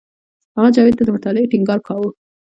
[0.55, 2.09] هغه جاوید ته د مطالعې ټینګار کاوه